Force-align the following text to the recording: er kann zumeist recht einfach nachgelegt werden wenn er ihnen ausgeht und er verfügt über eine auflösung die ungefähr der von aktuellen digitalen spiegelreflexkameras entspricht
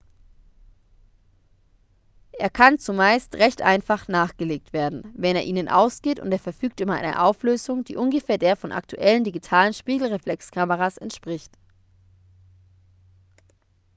er 2.31 2.49
kann 2.49 2.79
zumeist 2.79 3.35
recht 3.35 3.61
einfach 3.61 4.07
nachgelegt 4.07 4.73
werden 4.73 5.03
wenn 5.15 5.35
er 5.35 5.43
ihnen 5.43 5.69
ausgeht 5.69 6.19
und 6.19 6.31
er 6.31 6.39
verfügt 6.39 6.79
über 6.79 6.93
eine 6.95 7.21
auflösung 7.21 7.83
die 7.83 7.97
ungefähr 7.97 8.39
der 8.39 8.55
von 8.55 8.71
aktuellen 8.71 9.23
digitalen 9.23 9.75
spiegelreflexkameras 9.75 10.97
entspricht 10.97 11.53